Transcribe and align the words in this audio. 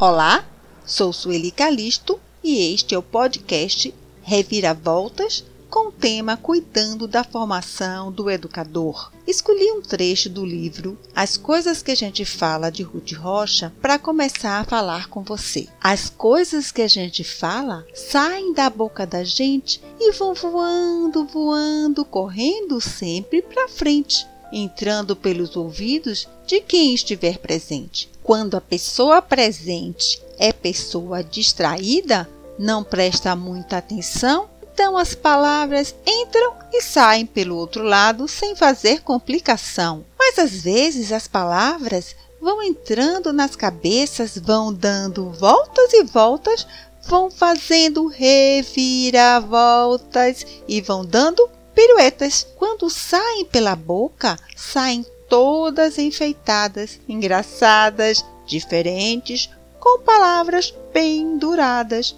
Olá, 0.00 0.44
sou 0.86 1.12
Sueli 1.12 1.50
Calisto 1.50 2.20
e 2.40 2.72
este 2.72 2.94
é 2.94 2.98
o 2.98 3.02
podcast 3.02 3.92
Reviravoltas 4.22 5.44
com 5.68 5.88
o 5.88 5.92
tema 5.92 6.36
Cuidando 6.36 7.08
da 7.08 7.24
Formação 7.24 8.12
do 8.12 8.30
Educador. 8.30 9.10
Escolhi 9.26 9.72
um 9.72 9.82
trecho 9.82 10.30
do 10.30 10.46
livro 10.46 10.96
As 11.16 11.36
Coisas 11.36 11.82
que 11.82 11.90
a 11.90 11.96
gente 11.96 12.24
fala 12.24 12.70
de 12.70 12.84
Ruth 12.84 13.10
Rocha 13.14 13.72
para 13.82 13.98
começar 13.98 14.60
a 14.60 14.64
falar 14.64 15.08
com 15.08 15.24
você. 15.24 15.66
As 15.80 16.08
coisas 16.08 16.70
que 16.70 16.82
a 16.82 16.88
gente 16.88 17.24
fala 17.24 17.84
saem 17.92 18.52
da 18.52 18.70
boca 18.70 19.04
da 19.04 19.24
gente 19.24 19.82
e 19.98 20.12
vão 20.12 20.32
voando, 20.32 21.24
voando, 21.24 22.04
correndo 22.04 22.80
sempre 22.80 23.42
para 23.42 23.68
frente 23.68 24.24
entrando 24.52 25.14
pelos 25.14 25.56
ouvidos 25.56 26.28
de 26.46 26.60
quem 26.60 26.94
estiver 26.94 27.38
presente. 27.38 28.08
Quando 28.28 28.58
a 28.58 28.60
pessoa 28.60 29.22
presente 29.22 30.22
é 30.38 30.52
pessoa 30.52 31.24
distraída, 31.24 32.28
não 32.58 32.84
presta 32.84 33.34
muita 33.34 33.78
atenção 33.78 34.50
então 34.78 34.96
as 34.96 35.12
palavras 35.12 35.92
entram 36.06 36.54
e 36.72 36.80
saem 36.80 37.26
pelo 37.26 37.56
outro 37.56 37.82
lado 37.82 38.28
sem 38.28 38.54
fazer 38.54 39.02
complicação. 39.02 40.04
Mas 40.16 40.38
às 40.38 40.52
vezes 40.52 41.10
as 41.10 41.26
palavras 41.26 42.14
vão 42.40 42.62
entrando 42.62 43.32
nas 43.32 43.56
cabeças, 43.56 44.38
vão 44.38 44.72
dando 44.72 45.32
voltas 45.32 45.92
e 45.94 46.04
voltas, 46.04 46.64
vão 47.08 47.28
fazendo 47.28 48.06
reviravoltas 48.06 50.46
e 50.68 50.80
vão 50.80 51.04
dando 51.04 51.50
piruetas. 51.74 52.46
Quando 52.54 52.88
saem 52.88 53.46
pela 53.46 53.74
boca, 53.74 54.38
saem 54.54 55.04
todas 55.28 55.98
enfeitadas, 55.98 57.00
engraçadas, 57.08 58.24
diferentes, 58.46 59.50
com 59.78 60.00
palavras 60.00 60.72
penduradas 60.92 62.14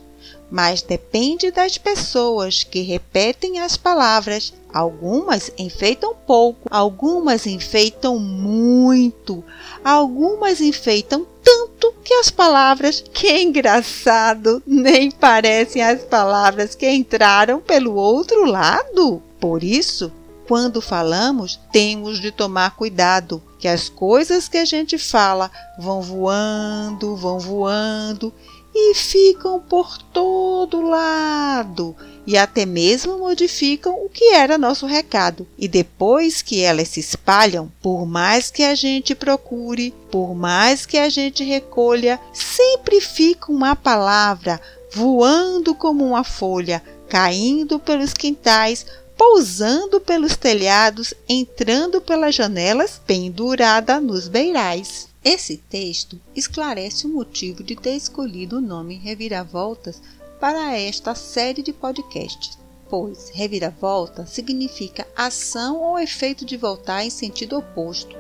mas 0.51 0.83
depende 0.83 1.51
das 1.51 1.79
pessoas 1.79 2.65
que 2.65 2.81
repetem 2.81 3.61
as 3.61 3.77
palavras. 3.77 4.53
Algumas 4.73 5.51
enfeitam 5.57 6.15
pouco, 6.27 6.69
algumas 6.71 7.47
enfeitam 7.47 8.19
muito, 8.19 9.45
algumas 9.85 10.61
enfeitam 10.61 11.27
tanto 11.43 11.95
que 12.05 12.15
as 12.15 12.31
palavras, 12.31 13.03
que 13.13 13.41
engraçado, 13.41 14.63
nem 14.67 15.11
parecem 15.11 15.83
as 15.83 16.03
palavras 16.03 16.75
que 16.75 16.89
entraram 16.91 17.61
pelo 17.61 17.95
outro 17.95 18.45
lado. 18.45 19.23
Por 19.41 19.65
isso, 19.65 20.13
quando 20.51 20.81
falamos, 20.81 21.61
temos 21.71 22.19
de 22.19 22.33
tomar 22.33 22.75
cuidado, 22.75 23.41
que 23.57 23.69
as 23.69 23.89
coisas 23.89 24.49
que 24.49 24.59
a 24.59 24.65
gente 24.65 24.99
fala 24.99 25.49
vão 25.79 26.03
voando, 26.03 27.15
vão 27.15 27.39
voando 27.39 28.35
e 28.75 28.93
ficam 28.97 29.61
por 29.61 29.97
todo 30.13 30.81
lado 30.81 31.95
e 32.27 32.37
até 32.37 32.67
mesmo 32.67 33.17
modificam 33.17 33.95
o 34.05 34.09
que 34.09 34.35
era 34.35 34.59
nosso 34.59 34.87
recado. 34.87 35.47
E 35.57 35.69
depois 35.69 36.43
que 36.43 36.61
elas 36.61 36.89
se 36.89 36.99
espalham, 36.99 37.71
por 37.81 38.05
mais 38.05 38.51
que 38.51 38.65
a 38.65 38.75
gente 38.75 39.15
procure, 39.15 39.95
por 40.11 40.35
mais 40.35 40.85
que 40.85 40.99
a 40.99 41.09
gente 41.09 41.45
recolha, 41.45 42.19
sempre 42.33 43.01
fica 43.01 43.53
uma 43.53 43.77
palavra 43.77 44.61
voando 44.93 45.77
como 45.77 46.05
uma 46.05 46.25
folha, 46.25 46.83
caindo 47.09 47.79
pelos 47.79 48.13
quintais, 48.13 48.87
pousando 49.21 50.01
pelos 50.01 50.35
telhados, 50.35 51.13
entrando 51.29 52.01
pelas 52.01 52.35
janelas, 52.35 52.99
pendurada 53.07 54.01
nos 54.01 54.29
beirais. 54.29 55.09
Esse 55.23 55.59
texto 55.59 56.19
esclarece 56.35 57.05
o 57.05 57.11
motivo 57.11 57.63
de 57.63 57.77
ter 57.77 57.95
escolhido 57.97 58.57
o 58.57 58.61
nome 58.63 58.95
Reviravoltas 58.95 60.01
para 60.41 60.75
esta 60.75 61.15
série 61.15 61.63
de 61.63 61.71
podcasts, 61.71 62.57
pois 62.89 63.29
reviravolta 63.29 64.25
significa 64.25 65.07
ação 65.15 65.77
ou 65.77 65.99
efeito 65.99 66.47
de 66.47 66.57
voltar 66.57 67.05
em 67.05 67.11
sentido 67.11 67.59
oposto, 67.59 68.17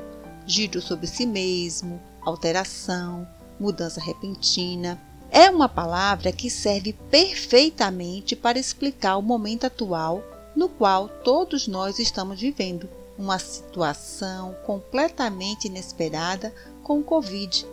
giro 0.46 0.82
sobre 0.82 1.06
si 1.06 1.24
mesmo, 1.24 1.98
alteração, 2.20 3.26
mudança 3.58 4.02
repentina. 4.02 5.00
É 5.30 5.48
uma 5.48 5.66
palavra 5.66 6.30
que 6.30 6.50
serve 6.50 6.92
perfeitamente 7.10 8.36
para 8.36 8.58
explicar 8.58 9.16
o 9.16 9.22
momento 9.22 9.64
atual 9.64 10.22
no 10.54 10.68
qual 10.68 11.08
todos 11.08 11.66
nós 11.66 11.98
estamos 11.98 12.40
vivendo 12.40 12.88
uma 13.18 13.38
situação 13.38 14.56
completamente 14.64 15.66
inesperada 15.66 16.54
com 16.82 16.98
o 16.98 17.04
Covid, 17.04 17.66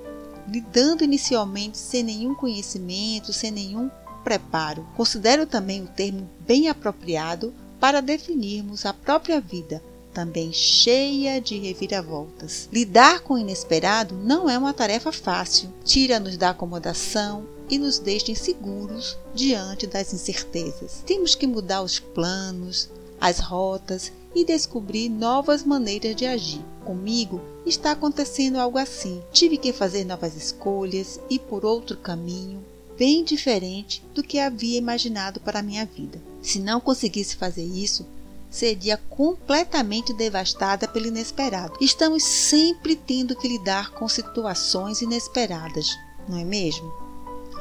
lidando 0.48 1.04
inicialmente 1.04 1.78
sem 1.78 2.04
nenhum 2.04 2.36
conhecimento, 2.36 3.32
sem 3.32 3.52
nenhum 3.52 3.90
preparo. 4.24 4.86
Considero 4.96 5.46
também 5.46 5.82
o 5.82 5.88
termo 5.88 6.30
bem 6.42 6.68
apropriado 6.68 7.54
para 7.80 8.02
definirmos 8.02 8.86
a 8.86 8.94
própria 8.94 9.40
vida, 9.40 9.82
também 10.14 10.52
cheia 10.52 11.40
de 11.40 11.58
reviravoltas. 11.58 12.68
Lidar 12.74 13.22
com 13.22 13.36
o 13.36 13.38
inesperado 13.38 14.16
não 14.16 14.50
é 14.50 14.58
uma 14.58 14.74
tarefa 14.74 15.12
fácil, 15.12 15.70
tira-nos 15.86 16.36
da 16.36 16.50
acomodação 16.50 17.48
e 17.70 17.78
nos 17.78 18.00
deixa 18.00 18.32
inseguros 18.32 19.18
diante 19.34 19.88
das 19.88 20.14
incertezas. 20.14 21.04
Temos 21.06 21.36
que 21.36 21.48
mudar 21.48 21.82
os 21.82 22.00
planos, 22.00 22.90
as 23.20 23.40
rotas 23.40 24.12
e 24.36 24.46
descobrir 24.46 25.10
novas 25.10 25.64
maneiras 25.64 26.16
de 26.16 26.26
agir. 26.26 26.64
Comigo 26.86 27.42
está 27.66 27.92
acontecendo 27.92 28.58
algo 28.58 28.78
assim. 28.78 29.22
Tive 29.32 29.58
que 29.58 29.74
fazer 29.74 30.06
novas 30.06 30.36
escolhas 30.36 31.20
e 31.30 31.40
por 31.40 31.66
outro 31.66 31.98
caminho 31.98 32.64
bem 32.98 33.24
diferente 33.24 34.04
do 34.14 34.24
que 34.24 34.40
havia 34.40 34.78
imaginado 34.78 35.40
para 35.40 35.62
minha 35.62 35.86
vida. 35.86 36.20
Se 36.42 36.60
não 36.60 36.80
conseguisse 36.80 37.36
fazer 37.36 37.64
isso, 37.64 38.06
seria 38.50 38.98
completamente 38.98 40.14
devastada 40.14 40.88
pelo 40.88 41.08
inesperado. 41.08 41.78
Estamos 41.80 42.24
sempre 42.24 42.96
tendo 42.96 43.36
que 43.36 43.48
lidar 43.48 43.92
com 43.92 44.08
situações 44.08 45.02
inesperadas, 45.02 45.96
não 46.28 46.38
é 46.38 46.44
mesmo? 46.44 47.07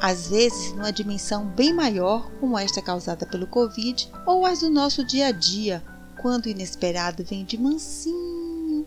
Às 0.01 0.27
vezes, 0.27 0.73
numa 0.73 0.91
dimensão 0.91 1.45
bem 1.45 1.73
maior, 1.73 2.29
como 2.39 2.57
esta 2.57 2.81
causada 2.81 3.25
pelo 3.25 3.47
Covid, 3.47 4.09
ou 4.25 4.45
as 4.45 4.59
do 4.59 4.69
nosso 4.69 5.03
dia 5.03 5.27
a 5.27 5.31
dia, 5.31 5.83
quando 6.21 6.45
o 6.45 6.49
inesperado 6.49 7.23
vem 7.23 7.43
de 7.43 7.57
mansinho, 7.57 8.85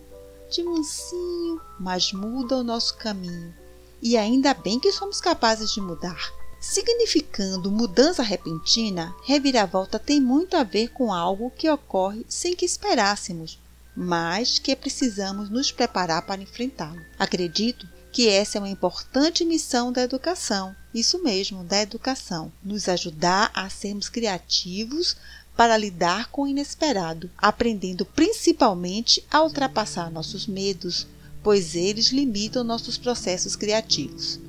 de 0.49 0.63
mansinho, 0.63 1.61
mas 1.79 2.13
muda 2.13 2.57
o 2.57 2.63
nosso 2.63 2.95
caminho. 2.97 3.53
E 4.01 4.17
ainda 4.17 4.53
bem 4.53 4.79
que 4.79 4.91
somos 4.91 5.19
capazes 5.21 5.71
de 5.71 5.81
mudar. 5.81 6.33
Significando 6.59 7.71
mudança 7.71 8.21
repentina, 8.21 9.15
reviravolta 9.25 9.97
tem 9.97 10.21
muito 10.21 10.55
a 10.55 10.63
ver 10.63 10.89
com 10.89 11.11
algo 11.11 11.51
que 11.51 11.69
ocorre 11.69 12.25
sem 12.29 12.55
que 12.55 12.65
esperássemos, 12.65 13.59
mas 13.95 14.59
que 14.59 14.75
precisamos 14.75 15.49
nos 15.49 15.71
preparar 15.71 16.21
para 16.21 16.41
enfrentá-lo. 16.41 17.01
Acredito 17.17 17.87
que 18.11 18.27
essa 18.27 18.57
é 18.57 18.61
uma 18.61 18.69
importante 18.69 19.45
missão 19.45 19.91
da 19.91 20.01
educação. 20.01 20.75
Isso 20.93 21.23
mesmo, 21.23 21.63
da 21.63 21.81
educação. 21.81 22.51
Nos 22.63 22.89
ajudar 22.89 23.49
a 23.53 23.69
sermos 23.69 24.09
criativos 24.09 25.15
para 25.55 25.77
lidar 25.77 26.29
com 26.29 26.43
o 26.43 26.47
inesperado, 26.47 27.29
aprendendo 27.37 28.05
principalmente 28.05 29.23
a 29.29 29.43
ultrapassar 29.43 30.11
nossos 30.11 30.47
medos, 30.47 31.07
pois 31.43 31.75
eles 31.75 32.07
limitam 32.07 32.63
nossos 32.63 32.97
processos 32.97 33.55
criativos. 33.55 34.39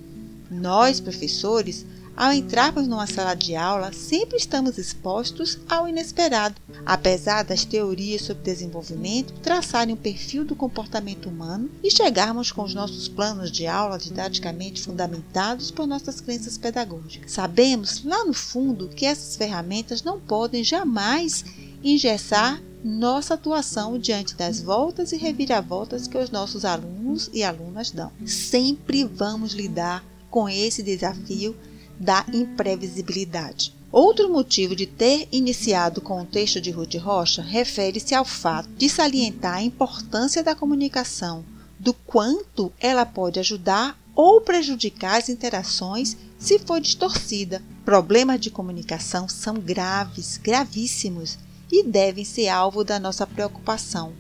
Nós, 0.51 1.01
professores, 1.01 1.87
ao 2.17 2.33
entrarmos 2.33 2.87
numa 2.87 3.07
sala 3.07 3.35
de 3.35 3.57
aula, 3.57 3.93
sempre 3.93 4.37
estamos 4.37 4.79
expostos 4.79 5.59
ao 5.69 5.89
inesperado. 5.89 6.61
Apesar 6.85 7.43
das 7.43 7.65
teorias 7.65 8.23
sobre 8.23 8.43
desenvolvimento 8.43 9.33
traçarem 9.35 9.95
um 9.95 9.97
perfil 9.97 10.45
do 10.45 10.55
comportamento 10.55 11.29
humano 11.29 11.71
e 11.83 11.91
chegarmos 11.91 12.53
com 12.53 12.63
os 12.63 12.75
nossos 12.75 13.09
planos 13.09 13.51
de 13.51 13.67
aula 13.67 13.99
didaticamente 13.99 14.83
fundamentados 14.83 15.71
por 15.71 15.87
nossas 15.87 16.21
crenças 16.21 16.59
pedagógicas. 16.59 17.33
Sabemos, 17.33 18.05
lá 18.05 18.25
no 18.25 18.35
fundo, 18.35 18.89
que 18.89 19.07
essas 19.07 19.37
ferramentas 19.37 20.03
não 20.03 20.21
podem 20.21 20.63
jamais 20.63 21.45
engessar 21.83 22.61
nossa 22.85 23.35
atuação 23.35 23.99
diante 23.99 24.35
das 24.35 24.61
voltas 24.61 25.13
e 25.13 25.17
reviravoltas 25.17 26.09
que 26.09 26.19
os 26.19 26.31
nossos 26.31 26.65
alunos 26.65 27.31
e 27.33 27.45
alunas 27.45 27.91
dão. 27.91 28.11
Sempre 28.27 29.05
vamos 29.05 29.53
lidar 29.53 30.05
com 30.31 30.49
esse 30.49 30.83
desafio 30.83 31.55
da 32.03 32.27
imprevisibilidade. 32.33 33.73
Outro 33.93 34.29
motivo 34.29 34.75
de 34.75 34.87
ter 34.87 35.29
iniciado 35.31 36.01
com 36.01 36.21
o 36.21 36.27
texto 36.27 36.61
de 36.61 36.73
Ruth 36.73 36.97
Rocha 36.97 37.43
refere-se 37.43 38.13
ao 38.13 38.25
fato 38.25 38.69
de 38.71 38.89
salientar 38.89 39.59
a 39.59 39.63
importância 39.63 40.43
da 40.43 40.53
comunicação, 40.53 41.45
do 41.79 41.95
quanto 41.95 42.73
ela 42.81 43.07
pode 43.07 43.39
ajudar 43.39 43.97
ou 44.17 44.41
prejudicar 44.41 45.21
as 45.21 45.29
interações 45.29 46.17
se 46.39 46.59
for 46.59 46.81
distorcida. 46.81 47.63
Problemas 47.85 48.41
de 48.41 48.51
comunicação 48.51 49.29
são 49.29 49.55
graves, 49.55 50.39
gravíssimos 50.39 51.39
e 51.71 51.85
devem 51.85 52.25
ser 52.25 52.49
alvo 52.49 52.83
da 52.83 52.99
nossa 52.99 53.27
preocupação, 53.27 54.13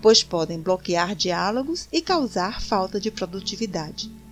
pois 0.00 0.22
podem 0.22 0.60
bloquear 0.60 1.16
diálogos 1.16 1.88
e 1.92 2.00
causar 2.00 2.62
falta 2.62 3.00
de 3.00 3.10
produtividade. 3.10 4.23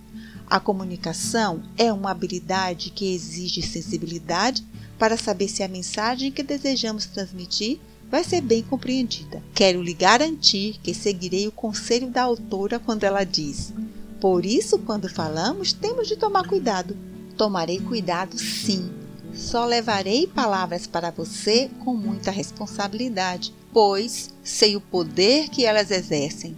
A 0.53 0.59
comunicação 0.59 1.63
é 1.75 1.91
uma 1.91 2.11
habilidade 2.11 2.91
que 2.91 3.11
exige 3.11 3.63
sensibilidade 3.63 4.63
para 4.99 5.17
saber 5.17 5.47
se 5.47 5.63
a 5.63 5.67
mensagem 5.67 6.31
que 6.31 6.43
desejamos 6.43 7.07
transmitir 7.07 7.79
vai 8.07 8.23
ser 8.23 8.39
bem 8.39 8.61
compreendida. 8.61 9.41
Quero 9.55 9.81
lhe 9.81 9.95
garantir 9.95 10.79
que 10.83 10.93
seguirei 10.93 11.47
o 11.47 11.51
conselho 11.51 12.07
da 12.07 12.21
autora 12.21 12.77
quando 12.77 13.03
ela 13.03 13.23
diz: 13.23 13.73
Por 14.21 14.45
isso, 14.45 14.77
quando 14.77 15.09
falamos, 15.09 15.73
temos 15.73 16.07
de 16.07 16.17
tomar 16.17 16.47
cuidado. 16.47 16.95
Tomarei 17.35 17.79
cuidado, 17.79 18.37
sim. 18.37 18.91
Só 19.33 19.65
levarei 19.65 20.27
palavras 20.27 20.85
para 20.85 21.09
você 21.09 21.67
com 21.83 21.95
muita 21.95 22.29
responsabilidade, 22.29 23.51
pois 23.73 24.31
sei 24.43 24.75
o 24.75 24.81
poder 24.81 25.49
que 25.49 25.65
elas 25.65 25.89
exercem. 25.89 26.55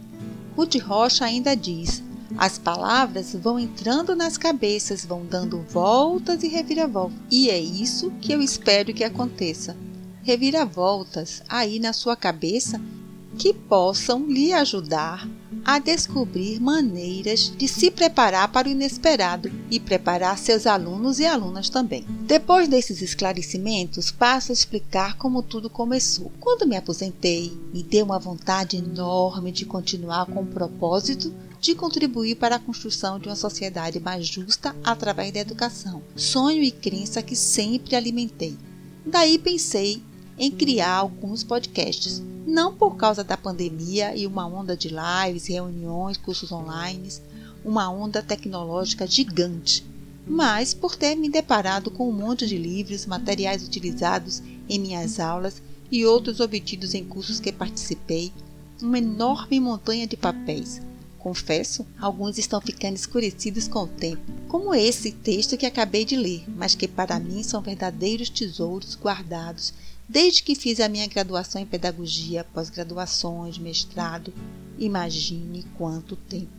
Ruth 0.53 0.75
Rocha 0.81 1.24
ainda 1.24 1.56
diz: 1.56 2.03
as 2.38 2.57
palavras 2.57 3.33
vão 3.33 3.60
entrando 3.60 4.16
nas 4.16 4.38
cabeças, 4.38 5.06
vão 5.06 5.25
dando 5.25 5.60
voltas 5.69 6.44
e 6.44 6.48
reviravoltas. 6.48 7.18
E 7.31 7.50
é 7.50 7.60
isso 7.60 8.12
que 8.22 8.31
eu 8.31 8.42
espero 8.42 8.94
que 8.94 9.04
aconteça 9.04 9.75
reviravoltas 10.24 11.44
aí 11.48 11.80
na 11.80 11.94
sua 11.94 12.16
cabeça 12.16 12.81
que 13.38 13.54
possam 13.54 14.25
lhe 14.25 14.51
ajudar 14.54 15.30
a 15.63 15.80
descobrir 15.80 16.60
maneiras 16.60 17.51
de 17.57 17.68
se 17.68 17.92
preparar 17.92 18.51
para 18.51 18.68
o 18.68 18.71
inesperado 18.71 19.51
e 19.69 19.80
preparar 19.80 20.38
seus 20.38 20.68
alunos 20.68 21.19
e 21.19 21.25
alunas 21.25 21.69
também. 21.69 22.06
Depois 22.21 22.68
desses 22.68 23.01
esclarecimentos, 23.01 24.12
passo 24.12 24.51
a 24.51 24.54
explicar 24.54 25.18
como 25.18 25.42
tudo 25.42 25.69
começou. 25.69 26.31
Quando 26.39 26.68
me 26.68 26.78
aposentei, 26.78 27.51
me 27.74 27.83
deu 27.83 28.06
uma 28.06 28.19
vontade 28.19 28.78
enorme 28.78 29.51
de 29.51 29.66
continuar 29.66 30.28
com 30.28 30.42
o 30.42 30.48
propósito 30.48 31.33
de 31.60 31.75
contribuir 31.75 32.36
para 32.36 32.56
a 32.56 32.60
construção 32.60 33.19
de 33.19 33.28
uma 33.28 33.36
sociedade 33.36 34.00
mais 34.00 34.28
justa 34.28 34.75
através 34.84 35.31
da 35.31 35.40
educação. 35.40 36.02
Sonho 36.16 36.62
e 36.62 36.72
crença 36.72 37.22
que 37.22 37.36
sempre 37.36 37.96
alimentei. 37.96 38.57
Daí 39.06 39.38
pensei 39.38 40.02
em 40.38 40.52
criar 40.52 40.94
alguns 40.94 41.44
podcasts, 41.44 42.22
não 42.46 42.74
por 42.74 42.96
causa 42.96 43.24
da 43.24 43.38
pandemia 43.38 44.16
e 44.16 44.28
uma 44.28 44.46
onda 44.46 44.75
de 44.75 44.90
lives, 44.90 45.48
reuniões, 45.48 46.18
cursos 46.18 46.52
online, 46.52 47.10
uma 47.63 47.90
onda 47.90 48.22
tecnológica 48.22 49.07
gigante, 49.07 49.86
mas 50.28 50.74
por 50.74 50.96
ter 50.96 51.16
me 51.16 51.30
deparado 51.30 51.90
com 51.90 52.10
um 52.10 52.13
monte 52.13 52.46
de 52.46 52.57
livros, 52.57 53.06
materiais 53.06 53.66
utilizados 53.66 54.42
em 54.68 54.80
minhas 54.80 55.19
aulas 55.19 55.62
e 55.92 56.06
outros 56.06 56.40
obtidos 56.40 56.94
em 56.94 57.04
cursos 57.06 57.40
que 57.40 57.52
participei, 57.52 58.31
uma 58.81 58.98
enorme 58.98 59.60
montanha 59.60 60.06
de 60.06 60.18
papéis. 60.18 60.81
Confesso, 61.25 61.88
alguns 62.00 62.38
estão 62.38 62.62
ficando 62.62 62.95
escurecidos 62.95 63.68
com 63.68 63.80
o 63.80 63.88
tempo, 63.88 64.22
como 64.48 64.75
esse 64.75 65.12
texto 65.12 65.57
que 65.57 65.66
acabei 65.66 66.06
de 66.06 66.16
ler, 66.16 66.44
mas 66.48 66.75
que 66.75 66.88
para 66.88 67.19
mim 67.19 67.42
são 67.42 67.63
verdadeiros 67.63 68.30
tesouros 68.30 68.95
guardados 68.95 69.74
Desde 70.07 70.44
que 70.44 70.54
fiz 70.54 70.80
a 70.80 70.88
minha 70.88 71.07
graduação 71.07 71.60
em 71.60 71.66
pedagogia, 71.66 72.45
pós-graduações, 72.54 73.57
mestrado, 73.57 74.31
imagine 74.77 75.66
quanto 75.80 76.16
tempo. 76.16 76.51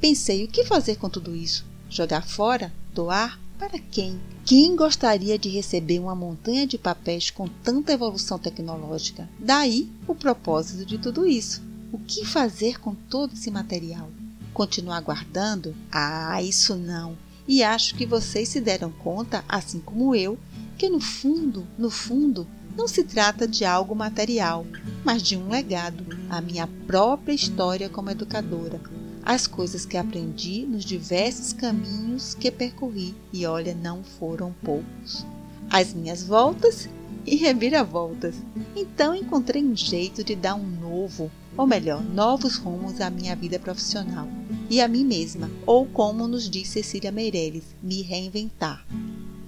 Pensei 0.00 0.44
o 0.44 0.48
que 0.48 0.64
fazer 0.64 0.94
com 0.94 1.10
tudo 1.10 1.34
isso? 1.34 1.66
Jogar 1.90 2.24
fora? 2.24 2.72
Doar? 2.94 3.40
Para 3.58 3.80
quem? 3.80 4.20
Quem 4.44 4.76
gostaria 4.76 5.36
de 5.36 5.48
receber 5.48 5.98
uma 5.98 6.14
montanha 6.14 6.68
de 6.68 6.78
papéis 6.78 7.32
com 7.32 7.48
tanta 7.48 7.92
evolução 7.92 8.38
tecnológica? 8.38 9.28
Daí 9.40 9.90
o 10.06 10.14
propósito 10.14 10.86
de 10.86 10.98
tudo 10.98 11.26
isso. 11.26 11.67
O 11.90 11.98
que 11.98 12.24
fazer 12.24 12.78
com 12.78 12.94
todo 12.94 13.32
esse 13.32 13.50
material? 13.50 14.10
Continuar 14.52 15.00
guardando? 15.00 15.74
Ah, 15.90 16.42
isso 16.42 16.74
não. 16.74 17.16
E 17.46 17.62
acho 17.62 17.94
que 17.94 18.04
vocês 18.04 18.50
se 18.50 18.60
deram 18.60 18.90
conta, 18.90 19.42
assim 19.48 19.80
como 19.80 20.14
eu, 20.14 20.38
que 20.76 20.90
no 20.90 21.00
fundo, 21.00 21.66
no 21.78 21.90
fundo, 21.90 22.46
não 22.76 22.86
se 22.86 23.02
trata 23.02 23.48
de 23.48 23.64
algo 23.64 23.94
material, 23.94 24.66
mas 25.02 25.22
de 25.22 25.34
um 25.34 25.48
legado, 25.48 26.04
a 26.28 26.42
minha 26.42 26.68
própria 26.86 27.32
história 27.32 27.88
como 27.88 28.10
educadora, 28.10 28.78
as 29.24 29.46
coisas 29.46 29.86
que 29.86 29.96
aprendi 29.96 30.66
nos 30.66 30.84
diversos 30.84 31.54
caminhos 31.54 32.34
que 32.34 32.50
percorri, 32.50 33.14
e 33.32 33.46
olha, 33.46 33.74
não 33.74 34.04
foram 34.04 34.54
poucos. 34.62 35.24
As 35.70 35.94
minhas 35.94 36.22
voltas 36.22 36.86
e 37.26 37.34
reviravoltas. 37.36 38.34
Então 38.76 39.14
encontrei 39.14 39.64
um 39.64 39.76
jeito 39.76 40.22
de 40.22 40.36
dar 40.36 40.54
um 40.54 40.66
novo, 40.66 41.30
ou 41.58 41.66
melhor, 41.66 42.02
novos 42.02 42.56
rumos 42.56 43.02
à 43.02 43.10
minha 43.10 43.36
vida 43.36 43.58
profissional 43.58 44.26
e 44.70 44.80
a 44.80 44.88
mim 44.88 45.04
mesma, 45.04 45.50
ou 45.66 45.84
como 45.84 46.26
nos 46.26 46.48
diz 46.48 46.68
Cecília 46.68 47.12
Meireles, 47.12 47.64
me 47.82 48.00
reinventar. 48.00 48.86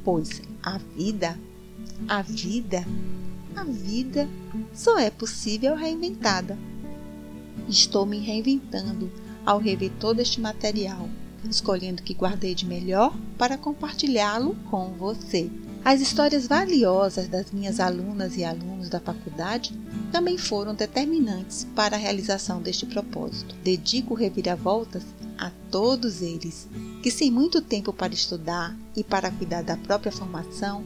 Pois 0.04 0.42
a 0.62 0.76
vida 0.76 1.38
a 2.08 2.22
vida, 2.22 2.84
a 3.54 3.64
vida 3.64 4.28
só 4.74 4.98
é 4.98 5.10
possível 5.10 5.74
reinventada. 5.74 6.58
Estou 7.68 8.06
me 8.06 8.18
reinventando 8.18 9.10
ao 9.44 9.58
rever 9.58 9.92
todo 10.00 10.20
este 10.20 10.40
material, 10.40 11.08
escolhendo 11.48 12.02
o 12.02 12.04
que 12.04 12.14
guardei 12.14 12.54
de 12.54 12.66
melhor 12.66 13.16
para 13.38 13.58
compartilhá-lo 13.58 14.56
com 14.70 14.92
você. 14.92 15.50
As 15.84 16.00
histórias 16.00 16.46
valiosas 16.46 17.26
das 17.28 17.50
minhas 17.50 17.80
alunas 17.80 18.36
e 18.36 18.44
alunos 18.44 18.88
da 18.88 19.00
faculdade 19.00 19.74
também 20.12 20.36
foram 20.36 20.74
determinantes 20.74 21.66
para 21.74 21.96
a 21.96 21.98
realização 21.98 22.60
deste 22.60 22.86
propósito. 22.86 23.54
Dedico 23.64 24.14
reviravoltas 24.14 25.02
a 25.38 25.50
todos 25.70 26.20
eles 26.20 26.68
que, 27.02 27.10
sem 27.10 27.30
muito 27.30 27.62
tempo 27.62 27.92
para 27.92 28.12
estudar 28.12 28.76
e 28.94 29.02
para 29.02 29.30
cuidar 29.30 29.62
da 29.62 29.76
própria 29.76 30.12
formação, 30.12 30.84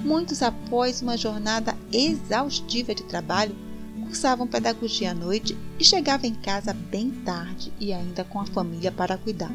Muitos, 0.00 0.42
após 0.42 1.00
uma 1.02 1.16
jornada 1.16 1.76
exaustiva 1.92 2.94
de 2.94 3.02
trabalho, 3.04 3.56
cursavam 4.04 4.46
pedagogia 4.46 5.10
à 5.10 5.14
noite 5.14 5.56
e 5.78 5.84
chegavam 5.84 6.28
em 6.28 6.34
casa 6.34 6.72
bem 6.72 7.10
tarde 7.10 7.72
e 7.80 7.92
ainda 7.92 8.22
com 8.22 8.38
a 8.38 8.46
família 8.46 8.92
para 8.92 9.18
cuidar. 9.18 9.50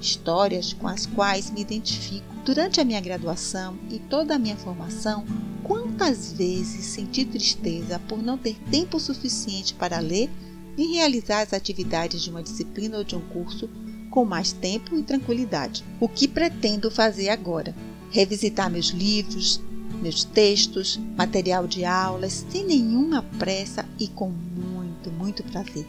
Histórias 0.00 0.72
com 0.72 0.86
as 0.86 1.06
quais 1.06 1.50
me 1.50 1.62
identifico. 1.62 2.33
Durante 2.44 2.80
a 2.80 2.84
minha 2.84 3.00
graduação 3.00 3.76
e 3.90 3.98
toda 3.98 4.34
a 4.34 4.38
minha 4.38 4.56
formação, 4.56 5.24
quantas 5.62 6.32
vezes 6.32 6.84
senti 6.86 7.24
tristeza 7.24 7.98
por 7.98 8.22
não 8.22 8.36
ter 8.36 8.56
tempo 8.70 9.00
suficiente 9.00 9.72
para 9.74 9.98
ler 9.98 10.30
e 10.76 10.94
realizar 10.94 11.40
as 11.40 11.52
atividades 11.52 12.22
de 12.22 12.30
uma 12.30 12.42
disciplina 12.42 12.98
ou 12.98 13.04
de 13.04 13.16
um 13.16 13.20
curso 13.20 13.70
com 14.10 14.24
mais 14.24 14.52
tempo 14.52 14.96
e 14.96 15.02
tranquilidade. 15.02 15.82
O 15.98 16.08
que 16.08 16.28
pretendo 16.28 16.90
fazer 16.90 17.30
agora? 17.30 17.74
revisitar 18.14 18.70
meus 18.70 18.90
livros, 18.90 19.60
meus 20.00 20.22
textos, 20.22 21.00
material 21.16 21.66
de 21.66 21.84
aulas, 21.84 22.46
sem 22.48 22.64
nenhuma 22.64 23.24
pressa 23.40 23.84
e 23.98 24.06
com 24.06 24.30
muito, 24.30 25.10
muito 25.10 25.42
prazer. 25.42 25.84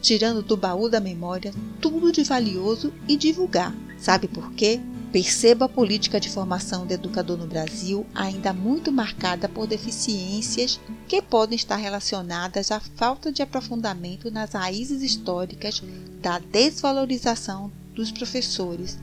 Tirando 0.00 0.42
do 0.42 0.56
baú 0.56 0.88
da 0.88 0.98
memória 0.98 1.52
tudo 1.78 2.10
de 2.10 2.24
valioso 2.24 2.90
e 3.06 3.18
divulgar. 3.18 3.76
Sabe 3.98 4.28
por 4.28 4.50
quê? 4.52 4.80
Perceba 5.12 5.64
a 5.64 5.68
política 5.68 6.20
de 6.20 6.28
formação 6.28 6.86
do 6.86 6.92
educador 6.92 7.38
no 7.38 7.46
Brasil 7.46 8.04
ainda 8.14 8.52
muito 8.52 8.92
marcada 8.92 9.48
por 9.48 9.66
deficiências 9.66 10.78
que 11.06 11.22
podem 11.22 11.56
estar 11.56 11.76
relacionadas 11.76 12.70
à 12.70 12.78
falta 12.78 13.32
de 13.32 13.40
aprofundamento 13.40 14.30
nas 14.30 14.52
raízes 14.52 15.02
históricas 15.02 15.82
da 16.20 16.38
desvalorização 16.38 17.72
dos 17.94 18.12
professores 18.12 18.98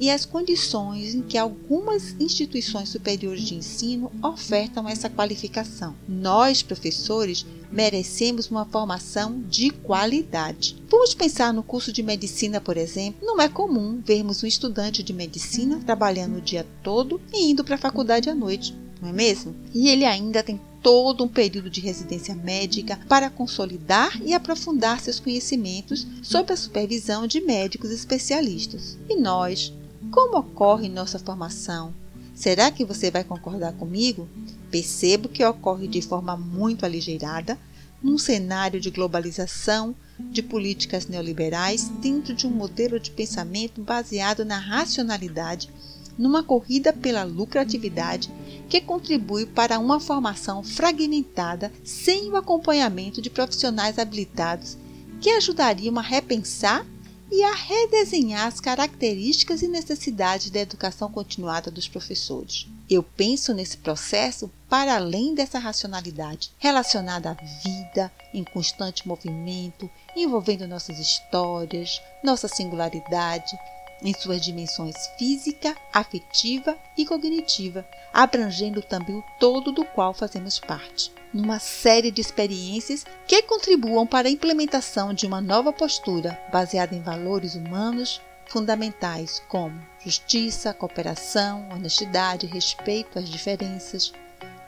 e 0.00 0.10
as 0.10 0.24
condições 0.24 1.14
em 1.14 1.22
que 1.22 1.38
algumas 1.38 2.16
instituições 2.18 2.88
superiores 2.88 3.42
de 3.42 3.54
ensino 3.54 4.10
ofertam 4.22 4.88
essa 4.88 5.08
qualificação. 5.08 5.94
Nós, 6.08 6.62
professores, 6.62 7.46
merecemos 7.70 8.50
uma 8.50 8.64
formação 8.64 9.42
de 9.48 9.70
qualidade. 9.70 10.76
Vamos 10.88 11.14
pensar 11.14 11.52
no 11.52 11.62
curso 11.62 11.92
de 11.92 12.02
medicina, 12.02 12.60
por 12.60 12.76
exemplo. 12.76 13.26
Não 13.26 13.40
é 13.40 13.48
comum 13.48 14.00
vermos 14.04 14.42
um 14.42 14.46
estudante 14.46 15.02
de 15.02 15.12
medicina 15.12 15.80
trabalhando 15.84 16.38
o 16.38 16.42
dia 16.42 16.66
todo 16.82 17.20
e 17.32 17.50
indo 17.50 17.64
para 17.64 17.74
a 17.74 17.78
faculdade 17.78 18.30
à 18.30 18.34
noite, 18.34 18.74
não 19.00 19.08
é 19.08 19.12
mesmo? 19.12 19.54
E 19.74 19.88
ele 19.88 20.04
ainda 20.04 20.42
tem 20.42 20.60
todo 20.82 21.24
um 21.24 21.28
período 21.28 21.68
de 21.68 21.80
residência 21.80 22.34
médica 22.34 22.98
para 23.08 23.30
consolidar 23.30 24.20
e 24.22 24.32
aprofundar 24.32 25.00
seus 25.00 25.20
conhecimentos 25.20 26.06
sob 26.22 26.52
a 26.52 26.56
supervisão 26.56 27.26
de 27.26 27.40
médicos 27.40 27.90
especialistas. 27.90 28.96
E 29.08 29.16
nós, 29.16 29.72
como 30.10 30.38
ocorre 30.38 30.88
nossa 30.88 31.18
formação? 31.18 31.92
Será 32.34 32.70
que 32.70 32.84
você 32.84 33.10
vai 33.10 33.24
concordar 33.24 33.72
comigo? 33.72 34.28
Percebo 34.70 35.28
que 35.28 35.44
ocorre 35.44 35.88
de 35.88 36.02
forma 36.02 36.36
muito 36.36 36.84
aligeirada, 36.84 37.58
num 38.02 38.18
cenário 38.18 38.80
de 38.80 38.90
globalização, 38.90 39.94
de 40.18 40.42
políticas 40.42 41.06
neoliberais, 41.06 41.88
dentro 42.00 42.34
de 42.34 42.46
um 42.46 42.50
modelo 42.50 42.98
de 43.00 43.10
pensamento 43.10 43.80
baseado 43.82 44.44
na 44.44 44.58
racionalidade, 44.58 45.70
numa 46.18 46.42
corrida 46.42 46.92
pela 46.92 47.22
lucratividade 47.22 48.30
que 48.68 48.80
contribui 48.80 49.46
para 49.46 49.78
uma 49.78 50.00
formação 50.00 50.62
fragmentada 50.62 51.72
sem 51.84 52.30
o 52.30 52.36
acompanhamento 52.36 53.22
de 53.22 53.30
profissionais 53.30 53.98
habilitados 53.98 54.76
que 55.20 55.30
ajudariam 55.30 55.96
a 55.98 56.02
repensar 56.02 56.84
e 57.30 57.42
a 57.42 57.54
redesenhar 57.54 58.46
as 58.46 58.60
características 58.60 59.62
e 59.62 59.68
necessidades 59.68 60.50
da 60.50 60.60
educação 60.60 61.10
continuada 61.10 61.70
dos 61.70 61.86
professores. 61.86 62.66
Eu 62.88 63.02
penso 63.02 63.52
nesse 63.52 63.76
processo 63.76 64.50
para 64.68 64.96
além 64.96 65.34
dessa 65.34 65.58
racionalidade, 65.58 66.50
relacionada 66.58 67.30
à 67.30 67.34
vida 67.34 68.12
em 68.34 68.44
constante 68.44 69.08
movimento, 69.08 69.90
envolvendo 70.14 70.68
nossas 70.68 70.98
histórias, 70.98 72.02
nossa 72.22 72.48
singularidade, 72.48 73.58
em 74.02 74.14
suas 74.14 74.40
dimensões 74.40 74.94
física, 75.18 75.76
afetiva 75.92 76.76
e 76.96 77.04
cognitiva, 77.04 77.86
abrangendo 78.12 78.80
também 78.82 79.16
o 79.16 79.24
todo 79.40 79.72
do 79.72 79.84
qual 79.84 80.14
fazemos 80.14 80.58
parte. 80.58 81.12
Numa 81.32 81.58
série 81.58 82.10
de 82.10 82.20
experiências 82.20 83.04
que 83.26 83.42
contribuam 83.42 84.06
para 84.06 84.28
a 84.28 84.30
implementação 84.30 85.12
de 85.12 85.26
uma 85.26 85.40
nova 85.40 85.72
postura 85.72 86.40
baseada 86.52 86.94
em 86.94 87.02
valores 87.02 87.54
humanos 87.54 88.20
fundamentais 88.46 89.42
como 89.48 89.78
justiça, 90.02 90.72
cooperação, 90.72 91.68
honestidade, 91.70 92.46
respeito 92.46 93.18
às 93.18 93.28
diferenças. 93.28 94.12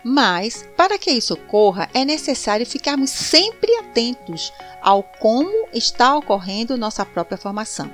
Mas, 0.02 0.66
para 0.76 0.98
que 0.98 1.10
isso 1.10 1.34
ocorra, 1.34 1.88
é 1.92 2.04
necessário 2.04 2.64
ficarmos 2.66 3.10
sempre 3.10 3.74
atentos 3.76 4.52
ao 4.80 5.02
como 5.02 5.68
está 5.72 6.16
ocorrendo 6.16 6.76
nossa 6.76 7.04
própria 7.04 7.36
formação 7.36 7.90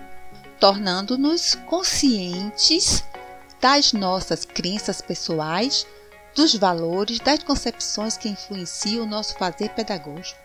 tornando-nos 0.58 1.54
conscientes 1.66 3.04
das 3.60 3.92
nossas 3.92 4.44
crenças 4.44 5.00
pessoais, 5.00 5.86
dos 6.34 6.54
valores, 6.54 7.18
das 7.18 7.42
concepções 7.42 8.16
que 8.16 8.28
influenciam 8.28 9.04
o 9.04 9.08
nosso 9.08 9.34
fazer 9.38 9.70
pedagógico, 9.70 10.40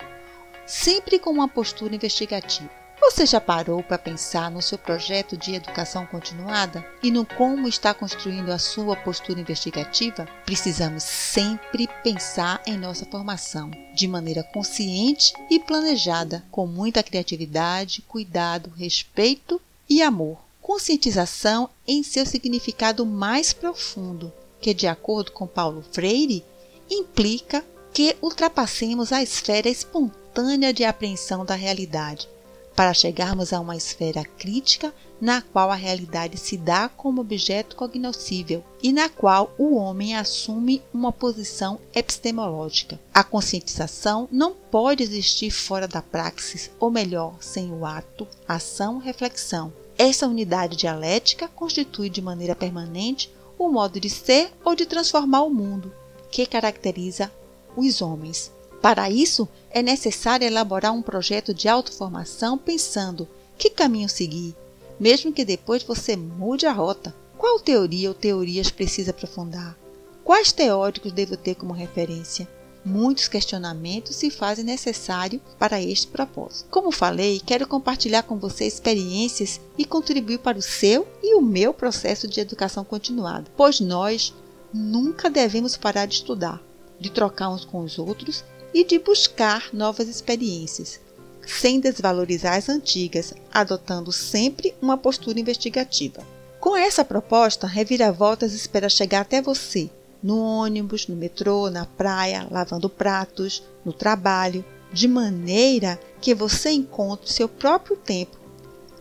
sempre 0.66 1.18
com 1.18 1.30
uma 1.30 1.48
postura 1.48 1.94
investigativa. 1.94 2.81
Você 3.04 3.26
já 3.26 3.40
parou 3.40 3.82
para 3.82 3.98
pensar 3.98 4.48
no 4.48 4.62
seu 4.62 4.78
projeto 4.78 5.36
de 5.36 5.56
educação 5.56 6.06
continuada 6.06 6.86
e 7.02 7.10
no 7.10 7.26
como 7.26 7.66
está 7.66 7.92
construindo 7.92 8.50
a 8.50 8.58
sua 8.58 8.94
postura 8.94 9.40
investigativa? 9.40 10.24
Precisamos 10.46 11.02
sempre 11.02 11.88
pensar 12.04 12.62
em 12.64 12.78
nossa 12.78 13.04
formação 13.04 13.72
de 13.92 14.06
maneira 14.06 14.44
consciente 14.44 15.34
e 15.50 15.58
planejada, 15.58 16.44
com 16.48 16.64
muita 16.64 17.02
criatividade, 17.02 18.02
cuidado, 18.02 18.70
respeito 18.76 19.60
e 19.90 20.00
amor, 20.00 20.38
conscientização 20.60 21.68
em 21.86 22.04
seu 22.04 22.24
significado 22.24 23.04
mais 23.04 23.52
profundo, 23.52 24.32
que, 24.60 24.72
de 24.72 24.86
acordo 24.86 25.32
com 25.32 25.44
Paulo 25.44 25.84
Freire, 25.90 26.44
implica 26.88 27.64
que 27.92 28.16
ultrapassemos 28.22 29.12
a 29.12 29.20
esfera 29.20 29.68
espontânea 29.68 30.72
de 30.72 30.84
apreensão 30.84 31.44
da 31.44 31.56
realidade, 31.56 32.28
para 32.74 32.94
chegarmos 32.94 33.52
a 33.52 33.60
uma 33.60 33.76
esfera 33.76 34.24
crítica 34.24 34.92
na 35.20 35.40
qual 35.40 35.70
a 35.70 35.76
realidade 35.76 36.36
se 36.36 36.56
dá 36.56 36.88
como 36.88 37.20
objeto 37.20 37.76
cognoscível 37.76 38.64
e 38.82 38.92
na 38.92 39.08
qual 39.08 39.54
o 39.56 39.76
homem 39.76 40.16
assume 40.16 40.82
uma 40.92 41.12
posição 41.12 41.78
epistemológica. 41.94 42.98
A 43.14 43.22
conscientização 43.22 44.28
não 44.32 44.52
pode 44.52 45.02
existir 45.02 45.50
fora 45.50 45.86
da 45.86 46.02
praxis, 46.02 46.70
ou 46.80 46.90
melhor, 46.90 47.36
sem 47.40 47.72
o 47.72 47.86
ato, 47.86 48.26
ação, 48.48 48.98
reflexão, 48.98 49.72
essa 49.98 50.26
unidade 50.26 50.76
dialética 50.76 51.46
constitui 51.46 52.08
de 52.08 52.20
maneira 52.20 52.56
permanente 52.56 53.32
o 53.58 53.68
modo 53.68 54.00
de 54.00 54.10
ser 54.10 54.52
ou 54.64 54.74
de 54.74 54.86
transformar 54.86 55.42
o 55.42 55.50
mundo 55.50 55.94
que 56.30 56.46
caracteriza 56.46 57.30
os 57.76 58.02
homens. 58.02 58.50
Para 58.82 59.08
isso, 59.08 59.48
é 59.70 59.80
necessário 59.80 60.46
elaborar 60.46 60.92
um 60.92 61.00
projeto 61.00 61.54
de 61.54 61.68
autoformação 61.68 62.58
pensando 62.58 63.28
que 63.56 63.70
caminho 63.70 64.08
seguir, 64.08 64.56
mesmo 64.98 65.32
que 65.32 65.44
depois 65.44 65.84
você 65.84 66.16
mude 66.16 66.66
a 66.66 66.72
rota. 66.72 67.14
Qual 67.38 67.60
teoria 67.60 68.08
ou 68.08 68.14
teorias 68.14 68.70
precisa 68.70 69.12
aprofundar? 69.12 69.78
Quais 70.24 70.52
teóricos 70.52 71.12
devo 71.12 71.36
ter 71.36 71.54
como 71.54 71.72
referência? 71.72 72.48
muitos 72.84 73.28
questionamentos 73.28 74.16
se 74.16 74.30
fazem 74.30 74.64
necessário 74.64 75.40
para 75.58 75.80
este 75.80 76.06
propósito. 76.08 76.68
Como 76.70 76.90
falei, 76.90 77.40
quero 77.44 77.66
compartilhar 77.66 78.22
com 78.22 78.38
você 78.38 78.66
experiências 78.66 79.60
e 79.78 79.84
contribuir 79.84 80.38
para 80.38 80.58
o 80.58 80.62
seu 80.62 81.06
e 81.22 81.34
o 81.34 81.40
meu 81.40 81.72
processo 81.72 82.26
de 82.26 82.40
educação 82.40 82.84
continuada, 82.84 83.50
pois 83.56 83.80
nós 83.80 84.34
nunca 84.72 85.30
devemos 85.30 85.76
parar 85.76 86.06
de 86.06 86.14
estudar, 86.14 86.60
de 86.98 87.10
trocar 87.10 87.50
uns 87.50 87.64
com 87.64 87.80
os 87.80 87.98
outros 87.98 88.44
e 88.72 88.84
de 88.84 88.98
buscar 88.98 89.68
novas 89.72 90.08
experiências, 90.08 91.00
sem 91.46 91.80
desvalorizar 91.80 92.56
as 92.56 92.68
antigas, 92.68 93.34
adotando 93.52 94.12
sempre 94.12 94.74
uma 94.80 94.96
postura 94.96 95.40
investigativa. 95.40 96.22
Com 96.60 96.76
essa 96.76 97.04
proposta, 97.04 97.66
Reviravoltas 97.66 98.52
espera 98.52 98.88
chegar 98.88 99.22
até 99.22 99.42
você 99.42 99.90
no 100.22 100.38
ônibus, 100.38 101.08
no 101.08 101.16
metrô, 101.16 101.68
na 101.68 101.84
praia, 101.84 102.46
lavando 102.50 102.88
pratos, 102.88 103.62
no 103.84 103.92
trabalho, 103.92 104.64
de 104.92 105.08
maneira 105.08 105.98
que 106.20 106.34
você 106.34 106.70
encontre 106.70 107.32
seu 107.32 107.48
próprio 107.48 107.96
tempo. 107.96 108.38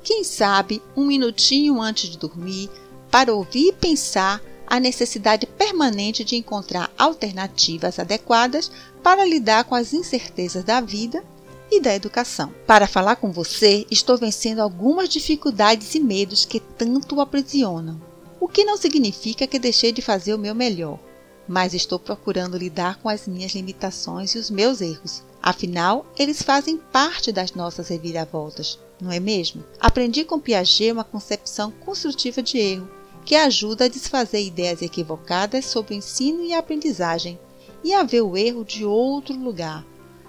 Quem 0.03 0.23
sabe 0.23 0.81
um 0.95 1.05
minutinho 1.05 1.79
antes 1.79 2.09
de 2.09 2.17
dormir 2.17 2.69
para 3.11 3.33
ouvir 3.33 3.67
e 3.67 3.73
pensar 3.73 4.41
a 4.65 4.79
necessidade 4.79 5.45
permanente 5.45 6.23
de 6.23 6.37
encontrar 6.37 6.89
alternativas 6.97 7.99
adequadas 7.99 8.71
para 9.03 9.25
lidar 9.25 9.63
com 9.63 9.75
as 9.75 9.93
incertezas 9.93 10.63
da 10.63 10.81
vida 10.81 11.23
e 11.69 11.79
da 11.79 11.95
educação. 11.95 12.53
Para 12.67 12.87
falar 12.87 13.15
com 13.15 13.31
você, 13.31 13.85
estou 13.89 14.17
vencendo 14.17 14.59
algumas 14.59 15.09
dificuldades 15.09 15.95
e 15.95 15.99
medos 15.99 16.45
que 16.45 16.59
tanto 16.59 17.15
o 17.15 17.21
aprisionam, 17.21 18.01
o 18.39 18.47
que 18.47 18.63
não 18.63 18.77
significa 18.77 19.47
que 19.47 19.59
deixei 19.59 19.91
de 19.91 20.01
fazer 20.01 20.33
o 20.33 20.39
meu 20.39 20.53
melhor 20.53 20.99
mas 21.51 21.73
estou 21.73 21.99
procurando 21.99 22.57
lidar 22.57 22.97
com 22.99 23.09
as 23.09 23.27
minhas 23.27 23.53
limitações 23.53 24.33
e 24.33 24.37
os 24.37 24.49
meus 24.49 24.79
erros. 24.79 25.21
Afinal, 25.41 26.05
eles 26.17 26.41
fazem 26.41 26.77
parte 26.77 27.29
das 27.29 27.53
nossas 27.53 27.89
reviravoltas, 27.89 28.79
não 29.01 29.11
é 29.11 29.19
mesmo? 29.19 29.61
Aprendi 29.77 30.23
com 30.23 30.39
Piaget 30.39 30.93
uma 30.93 31.03
concepção 31.03 31.69
construtiva 31.69 32.41
de 32.41 32.57
erro, 32.57 32.89
que 33.25 33.35
ajuda 33.35 33.85
a 33.85 33.89
desfazer 33.89 34.41
ideias 34.41 34.81
equivocadas 34.81 35.65
sobre 35.65 35.93
o 35.93 35.97
ensino 35.97 36.41
e 36.41 36.53
a 36.53 36.59
aprendizagem 36.59 37.37
e 37.83 37.93
a 37.93 38.03
ver 38.03 38.21
o 38.21 38.37
erro 38.37 38.63
de 38.63 38.85
outro 38.85 39.35
lugar, 39.35 39.85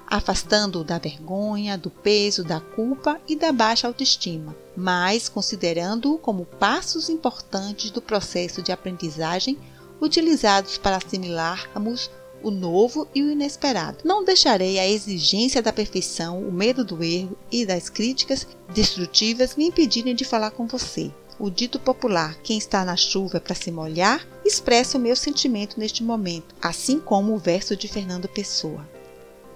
afastando-o 0.07 0.85
da 0.85 0.99
vergonha, 0.99 1.79
do 1.79 1.91
peso, 1.91 2.45
da 2.45 2.61
culpa 2.61 3.21
e 3.27 3.35
da 3.35 3.53
baixa 3.53 3.87
autoestima, 3.87 4.55
mas 4.77 5.29
considerando-o 5.29 6.19
como 6.19 6.45
passos 6.45 7.09
importantes 7.09 7.91
do 7.91 8.03
processo 8.03 8.63
de 8.63 8.73
aprendizagem 8.73 9.59
utilizados 10.01 10.77
para 10.79 10.97
assimilarmos 10.97 12.11
o 12.43 12.51
novo 12.51 13.07
e 13.15 13.23
o 13.23 13.31
inesperado. 13.31 13.99
Não 14.05 14.25
deixarei 14.25 14.79
a 14.79 14.89
exigência 14.89 15.63
da 15.63 15.73
perfeição, 15.73 16.43
o 16.43 16.53
medo 16.53 16.85
do 16.85 17.03
erro 17.03 17.39
e 17.51 17.65
das 17.65 17.89
críticas 17.89 18.47
destrutivas 18.75 19.57
me 19.57 19.67
impedirem 19.67 20.15
de 20.15 20.25
falar 20.25 20.51
com 20.51 20.67
você. 20.67 21.11
O 21.39 21.49
dito 21.49 21.79
popular, 21.79 22.37
quem 22.43 22.59
está 22.59 22.85
na 22.85 22.97
chuva 22.97 23.41
para 23.41 23.55
se 23.55 23.71
molhar, 23.71 24.27
expressa 24.53 24.99
o 24.99 25.01
meu 25.01 25.17
sentimento 25.17 25.81
neste 25.81 26.03
momento, 26.03 26.55
assim 26.61 27.01
como 27.01 27.33
o 27.33 27.39
verso 27.39 27.75
de 27.75 27.89
Fernando 27.89 28.29
Pessoa. 28.29 28.87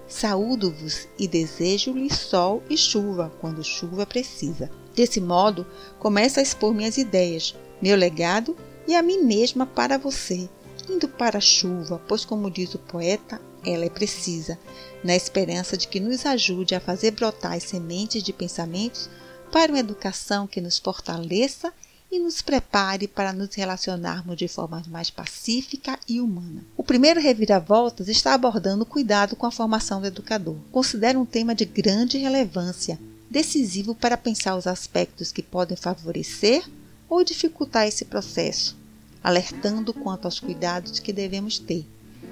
Saúdo-vos 0.07 1.07
e 1.19 1.27
desejo-lhe 1.27 2.11
sol 2.11 2.63
e 2.67 2.75
chuva, 2.75 3.31
quando 3.39 3.63
chuva 3.63 4.07
precisa. 4.07 4.71
Desse 4.95 5.21
modo, 5.21 5.67
começo 5.99 6.39
a 6.39 6.41
expor 6.41 6.73
minhas 6.73 6.97
ideias, 6.97 7.55
meu 7.79 7.95
legado 7.95 8.57
e 8.87 8.95
a 8.95 9.03
mim 9.03 9.21
mesma 9.21 9.67
para 9.67 9.99
você, 9.99 10.49
indo 10.89 11.07
para 11.07 11.37
a 11.37 11.41
chuva, 11.41 12.01
pois, 12.07 12.25
como 12.25 12.49
diz 12.49 12.73
o 12.73 12.79
poeta, 12.79 13.39
ela 13.63 13.85
é 13.85 13.89
precisa, 13.89 14.57
na 15.03 15.15
esperança 15.15 15.77
de 15.77 15.87
que 15.87 15.99
nos 15.99 16.25
ajude 16.25 16.73
a 16.73 16.79
fazer 16.79 17.11
brotar 17.11 17.53
as 17.53 17.63
sementes 17.63 18.23
de 18.23 18.33
pensamentos 18.33 19.09
para 19.51 19.71
uma 19.71 19.79
educação 19.79 20.47
que 20.47 20.59
nos 20.59 20.79
fortaleça 20.79 21.71
e 22.11 22.19
nos 22.19 22.41
prepare 22.41 23.07
para 23.07 23.33
nos 23.33 23.53
relacionarmos 23.53 24.37
de 24.37 24.47
forma 24.47 24.81
mais 24.87 25.09
pacífica 25.09 25.99
e 26.07 26.21
humana. 26.21 26.63
O 26.75 26.83
primeiro 26.83 27.19
Reviravoltas 27.19 28.07
está 28.07 28.33
abordando 28.33 28.83
o 28.83 28.85
cuidado 28.85 29.35
com 29.35 29.45
a 29.45 29.51
formação 29.51 29.99
do 29.99 30.07
educador. 30.07 30.55
Considero 30.71 31.19
um 31.19 31.25
tema 31.25 31.53
de 31.53 31.65
grande 31.65 32.17
relevância, 32.17 32.97
decisivo 33.29 33.93
para 33.93 34.15
pensar 34.15 34.55
os 34.55 34.67
aspectos 34.67 35.31
que 35.31 35.43
podem 35.43 35.75
favorecer 35.75 36.63
ou 37.09 37.23
dificultar 37.23 37.87
esse 37.87 38.05
processo, 38.05 38.75
alertando 39.23 39.93
quanto 39.93 40.25
aos 40.25 40.39
cuidados 40.39 40.99
que 40.99 41.11
devemos 41.11 41.59
ter, 41.59 41.85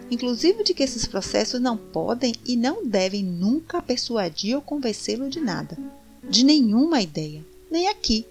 inclusive 0.09 0.63
de 0.63 0.73
que 0.73 0.83
esses 0.83 1.05
processos 1.05 1.59
não 1.59 1.77
podem 1.77 2.33
e 2.45 2.55
não 2.55 2.85
devem 2.85 3.23
nunca 3.23 3.81
persuadir 3.81 4.55
ou 4.55 4.61
convencê-lo 4.61 5.29
de 5.29 5.39
nada, 5.39 5.77
de 6.29 6.43
nenhuma 6.43 7.01
ideia, 7.01 7.43
nem 7.69 7.87
aqui. 7.87 8.25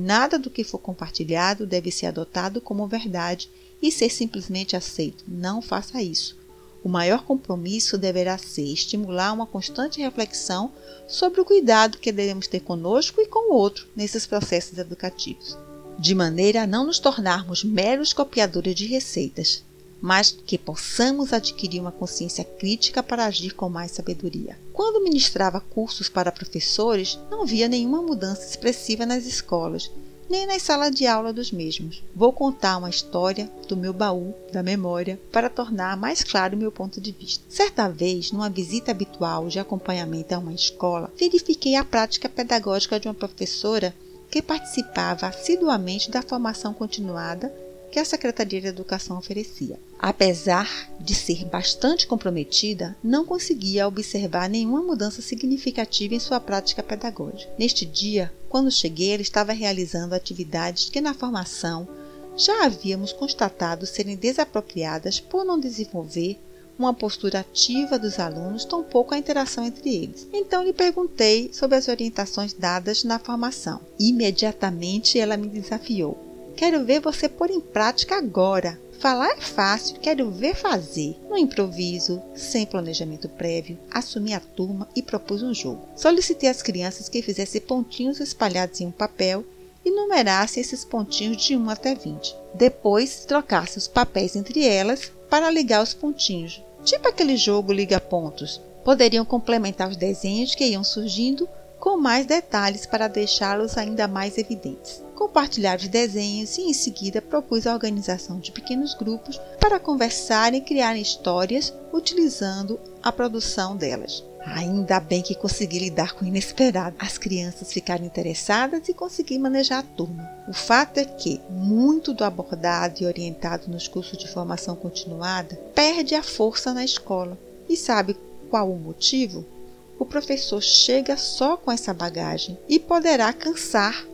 Nada 0.00 0.38
do 0.38 0.48
que 0.48 0.62
for 0.62 0.78
compartilhado 0.78 1.66
deve 1.66 1.90
ser 1.90 2.06
adotado 2.06 2.60
como 2.60 2.86
verdade 2.86 3.50
e 3.82 3.90
ser 3.90 4.08
simplesmente 4.10 4.76
aceito. 4.76 5.24
Não 5.26 5.60
faça 5.60 6.00
isso. 6.00 6.38
O 6.84 6.88
maior 6.88 7.24
compromisso 7.24 7.98
deverá 7.98 8.38
ser 8.38 8.62
estimular 8.62 9.32
uma 9.32 9.44
constante 9.44 10.00
reflexão 10.00 10.70
sobre 11.08 11.40
o 11.40 11.44
cuidado 11.44 11.98
que 11.98 12.12
devemos 12.12 12.46
ter 12.46 12.60
conosco 12.60 13.20
e 13.20 13.26
com 13.26 13.52
o 13.52 13.56
outro 13.56 13.88
nesses 13.96 14.24
processos 14.24 14.78
educativos, 14.78 15.58
de 15.98 16.14
maneira 16.14 16.62
a 16.62 16.66
não 16.66 16.86
nos 16.86 17.00
tornarmos 17.00 17.64
meros 17.64 18.12
copiadores 18.12 18.76
de 18.76 18.86
receitas, 18.86 19.64
mas 20.00 20.30
que 20.30 20.56
possamos 20.56 21.32
adquirir 21.32 21.80
uma 21.80 21.92
consciência 21.92 22.44
crítica 22.44 23.02
para 23.02 23.24
agir 23.24 23.54
com 23.54 23.68
mais 23.68 23.92
sabedoria. 23.92 24.58
Quando 24.72 25.02
ministrava 25.02 25.60
cursos 25.60 26.08
para 26.08 26.32
professores, 26.32 27.18
não 27.30 27.44
via 27.44 27.68
nenhuma 27.68 28.02
mudança 28.02 28.44
expressiva 28.44 29.04
nas 29.04 29.26
escolas 29.26 29.90
nem 30.28 30.46
nas 30.46 30.62
salas 30.62 30.94
de 30.94 31.06
aula 31.06 31.32
dos 31.32 31.50
mesmos. 31.50 32.02
Vou 32.14 32.32
contar 32.32 32.76
uma 32.76 32.90
história 32.90 33.50
do 33.66 33.76
meu 33.76 33.92
baú 33.92 34.34
da 34.52 34.62
memória 34.62 35.18
para 35.32 35.48
tornar 35.48 35.96
mais 35.96 36.22
claro 36.22 36.54
o 36.54 36.58
meu 36.58 36.70
ponto 36.70 37.00
de 37.00 37.12
vista. 37.12 37.42
Certa 37.48 37.88
vez, 37.88 38.30
numa 38.30 38.50
visita 38.50 38.90
habitual 38.90 39.48
de 39.48 39.58
acompanhamento 39.58 40.34
a 40.34 40.38
uma 40.38 40.52
escola, 40.52 41.10
verifiquei 41.18 41.76
a 41.76 41.84
prática 41.84 42.28
pedagógica 42.28 43.00
de 43.00 43.08
uma 43.08 43.14
professora 43.14 43.94
que 44.30 44.42
participava 44.42 45.26
assiduamente 45.26 46.10
da 46.10 46.20
formação 46.20 46.74
continuada 46.74 47.52
que 47.90 47.98
a 47.98 48.04
Secretaria 48.04 48.60
de 48.60 48.66
Educação 48.66 49.16
oferecia. 49.16 49.80
Apesar 49.98 50.88
de 51.00 51.14
ser 51.14 51.44
bastante 51.46 52.06
comprometida, 52.06 52.96
não 53.02 53.24
conseguia 53.24 53.88
observar 53.88 54.48
nenhuma 54.48 54.80
mudança 54.80 55.20
significativa 55.20 56.14
em 56.14 56.20
sua 56.20 56.38
prática 56.38 56.82
pedagógica. 56.82 57.52
Neste 57.58 57.84
dia, 57.84 58.32
quando 58.48 58.70
cheguei, 58.70 59.12
ela 59.12 59.22
estava 59.22 59.52
realizando 59.52 60.14
atividades 60.14 60.88
que 60.88 61.00
na 61.00 61.14
formação 61.14 61.88
já 62.36 62.64
havíamos 62.64 63.12
constatado 63.12 63.84
serem 63.84 64.16
desapropriadas 64.16 65.18
por 65.18 65.44
não 65.44 65.58
desenvolver 65.58 66.38
uma 66.78 66.94
postura 66.94 67.40
ativa 67.40 67.98
dos 67.98 68.20
alunos, 68.20 68.64
tampouco 68.64 69.12
a 69.12 69.18
interação 69.18 69.64
entre 69.64 69.92
eles. 69.92 70.28
Então 70.32 70.62
lhe 70.62 70.72
perguntei 70.72 71.50
sobre 71.52 71.76
as 71.76 71.88
orientações 71.88 72.52
dadas 72.52 73.02
na 73.02 73.18
formação. 73.18 73.80
Imediatamente 73.98 75.18
ela 75.18 75.36
me 75.36 75.48
desafiou. 75.48 76.16
Quero 76.56 76.84
ver 76.84 77.00
você 77.00 77.28
pôr 77.28 77.50
em 77.50 77.60
prática 77.60 78.16
agora. 78.16 78.80
Falar 78.98 79.30
é 79.30 79.40
fácil, 79.40 79.96
quero 80.00 80.28
ver 80.28 80.56
fazer. 80.56 81.16
No 81.30 81.38
improviso, 81.38 82.20
sem 82.34 82.66
planejamento 82.66 83.28
prévio, 83.28 83.78
assumi 83.92 84.34
a 84.34 84.40
turma 84.40 84.88
e 84.94 85.00
propus 85.00 85.40
um 85.40 85.54
jogo. 85.54 85.88
Solicitei 85.94 86.48
às 86.48 86.62
crianças 86.62 87.08
que 87.08 87.22
fizessem 87.22 87.60
pontinhos 87.60 88.18
espalhados 88.18 88.80
em 88.80 88.86
um 88.86 88.90
papel 88.90 89.44
e 89.84 89.90
numerassem 89.92 90.60
esses 90.60 90.84
pontinhos 90.84 91.40
de 91.40 91.56
1 91.56 91.70
até 91.70 91.94
20. 91.94 92.34
Depois, 92.54 93.24
trocasse 93.24 93.78
os 93.78 93.86
papéis 93.86 94.34
entre 94.34 94.66
elas 94.66 95.12
para 95.30 95.48
ligar 95.48 95.80
os 95.80 95.94
pontinhos. 95.94 96.60
Tipo 96.82 97.08
aquele 97.08 97.36
jogo 97.36 97.72
liga 97.72 98.00
pontos. 98.00 98.60
Poderiam 98.84 99.24
complementar 99.24 99.88
os 99.88 99.96
desenhos 99.96 100.56
que 100.56 100.64
iam 100.64 100.82
surgindo 100.82 101.48
com 101.88 101.96
mais 101.96 102.26
detalhes 102.26 102.84
para 102.84 103.08
deixá-los 103.08 103.78
ainda 103.78 104.06
mais 104.06 104.36
evidentes 104.36 105.02
compartilhar 105.14 105.78
os 105.78 105.88
desenhos 105.88 106.58
e 106.58 106.60
em 106.60 106.74
seguida 106.74 107.22
propus 107.22 107.66
a 107.66 107.72
organização 107.72 108.38
de 108.38 108.52
pequenos 108.52 108.92
grupos 108.92 109.40
para 109.58 109.80
conversarem 109.80 110.60
e 110.60 110.64
criar 110.64 110.96
histórias 110.96 111.72
utilizando 111.90 112.78
a 113.02 113.10
produção 113.10 113.74
delas. 113.74 114.22
Ainda 114.44 115.00
bem 115.00 115.22
que 115.22 115.34
consegui 115.34 115.78
lidar 115.80 116.12
com 116.12 116.24
o 116.24 116.28
inesperado. 116.28 116.94
As 116.98 117.18
crianças 117.18 117.72
ficaram 117.72 118.04
interessadas 118.04 118.88
e 118.88 118.94
consegui 118.94 119.38
manejar 119.38 119.80
a 119.80 119.96
turma. 119.96 120.30
O 120.46 120.52
fato 120.52 120.98
é 120.98 121.04
que 121.04 121.40
muito 121.50 122.12
do 122.12 122.22
abordado 122.22 123.02
e 123.02 123.06
orientado 123.06 123.68
nos 123.68 123.88
cursos 123.88 124.16
de 124.16 124.28
formação 124.28 124.76
continuada 124.76 125.56
perde 125.74 126.14
a 126.14 126.22
força 126.22 126.72
na 126.72 126.84
escola. 126.84 127.36
E 127.68 127.76
sabe 127.76 128.16
qual 128.48 128.70
o 128.70 128.78
motivo? 128.78 129.57
O 129.98 130.06
professor 130.06 130.62
chega 130.62 131.16
só 131.16 131.56
com 131.56 131.72
essa 131.72 131.92
bagagem 131.92 132.56
e 132.68 132.78
poderá 132.78 133.32
cansar 133.32 134.06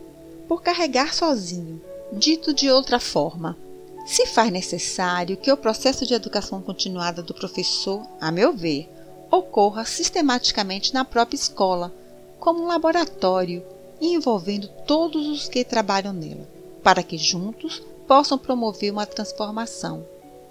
por 0.47 0.61
carregar 0.61 1.13
sozinho. 1.13 1.81
Dito 2.11 2.53
de 2.53 2.69
outra 2.71 2.99
forma, 2.99 3.57
se 4.05 4.25
faz 4.27 4.51
necessário 4.51 5.37
que 5.37 5.51
o 5.51 5.57
processo 5.57 6.05
de 6.05 6.13
educação 6.13 6.61
continuada 6.61 7.21
do 7.21 7.33
professor, 7.33 8.05
a 8.21 8.31
meu 8.31 8.53
ver, 8.53 8.89
ocorra 9.31 9.85
sistematicamente 9.85 10.93
na 10.93 11.03
própria 11.03 11.35
escola, 11.35 11.93
como 12.39 12.61
um 12.61 12.67
laboratório, 12.67 13.63
envolvendo 13.99 14.67
todos 14.85 15.27
os 15.27 15.47
que 15.47 15.63
trabalham 15.63 16.13
nela, 16.13 16.47
para 16.83 17.01
que 17.01 17.17
juntos 17.17 17.81
possam 18.07 18.37
promover 18.37 18.91
uma 18.91 19.05
transformação, 19.05 20.05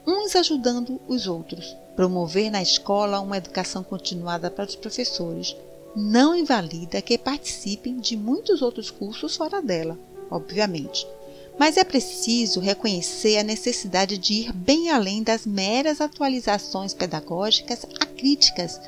uns 0.07 0.37
ajudando 0.37 1.01
os 1.09 1.27
outros. 1.27 1.77
Promover 1.97 2.51
na 2.51 2.63
escola 2.63 3.21
uma 3.21 3.37
educação 3.37 3.83
continuada 3.83 4.51
para 4.51 4.67
os 4.67 4.75
professores, 4.75 5.57
não 5.95 6.35
invalida 6.35 7.01
que 7.01 7.17
participem 7.17 7.99
de 7.99 8.17
muitos 8.17 8.63
outros 8.63 8.91
cursos 8.91 9.37
fora 9.37 9.63
dela, 9.63 9.99
obviamente. 10.31 11.07
Mas 11.57 11.77
é 11.77 11.85
preciso 11.85 12.59
reconhecer 12.59 13.39
a 13.39 13.45
necessidade 13.45 14.19
de 14.19 14.35
ir 14.35 14.53
bem 14.53 14.91
além 14.91 15.23
das 15.23 15.47
meras 15.47 16.01
atualizações 16.01 16.93
pedagógicas 16.93 17.87
acríticas, 18.01 18.81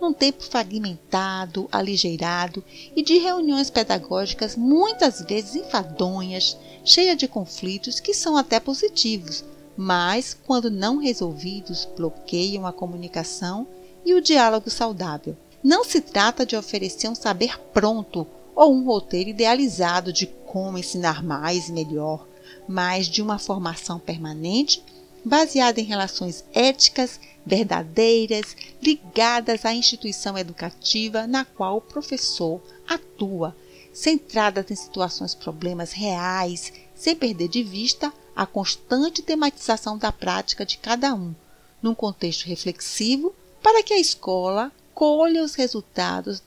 num 0.00 0.12
tempo 0.12 0.42
fragmentado, 0.42 1.68
aligeirado 1.70 2.64
e 2.96 3.02
de 3.02 3.18
reuniões 3.18 3.70
pedagógicas 3.70 4.56
muitas 4.56 5.20
vezes 5.20 5.54
enfadonhas, 5.54 6.56
cheias 6.84 7.16
de 7.16 7.28
conflitos 7.28 8.00
que 8.00 8.14
são 8.14 8.36
até 8.36 8.58
positivos, 8.58 9.44
mas, 9.76 10.36
quando 10.46 10.70
não 10.70 10.98
resolvidos, 10.98 11.88
bloqueiam 11.96 12.66
a 12.66 12.72
comunicação 12.72 13.66
e 14.04 14.14
o 14.14 14.20
diálogo 14.20 14.70
saudável. 14.70 15.36
Não 15.62 15.84
se 15.84 16.00
trata 16.00 16.44
de 16.44 16.56
oferecer 16.56 17.08
um 17.08 17.14
saber 17.14 17.58
pronto 17.72 18.26
ou 18.54 18.72
um 18.72 18.84
roteiro 18.84 19.30
idealizado 19.30 20.12
de 20.12 20.26
como 20.26 20.78
ensinar 20.78 21.22
mais 21.22 21.68
e 21.68 21.72
melhor, 21.72 22.26
mas 22.68 23.06
de 23.06 23.20
uma 23.20 23.38
formação 23.38 23.98
permanente 23.98 24.82
baseada 25.24 25.80
em 25.80 25.84
relações 25.84 26.44
éticas, 26.52 27.18
verdadeiras, 27.46 28.54
ligadas 28.80 29.64
à 29.64 29.74
instituição 29.74 30.36
educativa 30.36 31.26
na 31.26 31.44
qual 31.44 31.78
o 31.78 31.80
professor 31.80 32.60
atua, 32.86 33.56
centradas 33.92 34.70
em 34.70 34.76
situações 34.76 35.34
problemas 35.34 35.92
reais, 35.92 36.72
sem 36.94 37.16
perder 37.16 37.48
de 37.48 37.62
vista 37.62 38.12
a 38.34 38.46
constante 38.46 39.22
tematização 39.22 39.96
da 39.96 40.10
prática 40.10 40.64
de 40.64 40.78
cada 40.78 41.14
um, 41.14 41.34
num 41.82 41.94
contexto 41.94 42.46
reflexivo, 42.46 43.34
para 43.62 43.82
que 43.82 43.94
a 43.94 44.00
escola 44.00 44.72
colha 44.94 45.42
os 45.42 45.54
resultados 45.54 46.42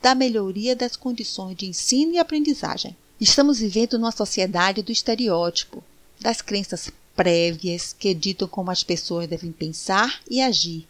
da 0.00 0.14
melhoria 0.14 0.76
das 0.76 0.96
condições 0.96 1.56
de 1.56 1.66
ensino 1.66 2.12
e 2.12 2.18
aprendizagem. 2.18 2.96
Estamos 3.20 3.58
vivendo 3.58 3.98
numa 3.98 4.12
sociedade 4.12 4.82
do 4.82 4.92
estereótipo, 4.92 5.82
das 6.20 6.40
crenças 6.40 6.90
prévias 7.16 7.92
que 7.92 8.14
ditam 8.14 8.46
como 8.46 8.70
as 8.70 8.84
pessoas 8.84 9.26
devem 9.26 9.50
pensar 9.50 10.20
e 10.30 10.40
agir, 10.40 10.86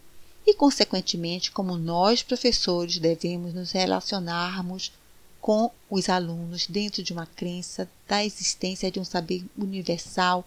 e, 0.47 0.55
consequentemente, 0.55 1.51
como 1.51 1.77
nós, 1.77 2.23
professores, 2.23 2.99
devemos 2.99 3.55
nos 3.55 3.71
relacionarmos 3.73 4.93
com 5.40 5.70
os 5.88 6.09
alunos 6.09 6.66
dentro 6.66 7.03
de 7.03 7.12
uma 7.12 7.27
crença 7.27 7.88
da 8.07 8.24
existência 8.24 8.90
de 8.90 9.01
um 9.01 9.05
saber 9.05 9.44
universal, 9.57 10.46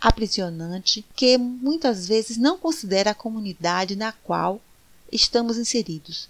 aprisionante, 0.00 1.04
que 1.14 1.36
muitas 1.36 2.06
vezes 2.06 2.36
não 2.36 2.58
considera 2.58 3.10
a 3.10 3.14
comunidade 3.14 3.96
na 3.96 4.12
qual 4.12 4.60
estamos 5.10 5.56
inseridos. 5.56 6.28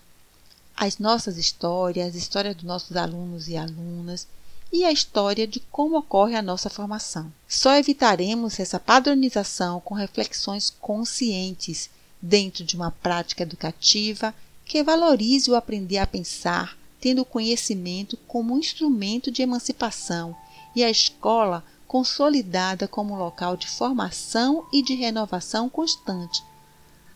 As 0.77 0.99
nossas 0.99 1.37
histórias, 1.37 2.15
a 2.15 2.19
história 2.19 2.55
dos 2.55 2.65
nossos 2.65 2.97
alunos 2.97 3.49
e 3.49 3.57
alunas 3.57 4.27
e 4.73 4.85
a 4.85 4.93
história 4.93 5.47
de 5.47 5.61
como 5.61 5.99
ocorre 5.99 6.37
a 6.37 6.43
nossa 6.43 6.71
formação. 6.71 7.33
Só 7.49 7.75
evitaremos 7.77 8.61
essa 8.61 8.79
padronização 8.79 9.81
com 9.81 9.95
reflexões 9.95 10.71
conscientes 10.81 11.91
dentro 12.21 12.65
de 12.65 12.77
uma 12.77 12.91
prática 12.91 13.43
educativa 13.43 14.35
que 14.65 14.83
valorize 14.83 15.51
o 15.51 15.57
aprender 15.57 15.99
a 15.99 16.07
pensar, 16.07 16.77
tendo 17.01 17.23
o 17.23 17.27
conhecimento 17.27 18.17
como 18.27 18.55
um 18.55 18.59
instrumento 18.59 19.31
de 19.31 19.43
emancipação 19.43 20.37
e 20.75 20.83
a 20.83 20.91
escola 20.91 21.65
consolidada 21.87 22.87
como 22.87 23.17
local 23.17 23.57
de 23.57 23.67
formação 23.67 24.67
e 24.73 24.83
de 24.83 24.95
renovação 24.95 25.69
constante, 25.69 26.43